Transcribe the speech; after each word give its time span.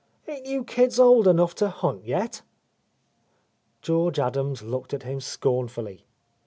Ain't 0.27 0.47
you 0.47 0.63
kids 0.63 0.99
old 0.99 1.27
enough 1.27 1.53
to 1.57 1.69
hunt 1.69 2.03
yet?" 2.05 2.41
George 3.83 4.17
Adams 4.17 4.63
looked 4.63 4.95
at 4.95 5.03
him 5.03 5.19
scornfully. 5.21 6.07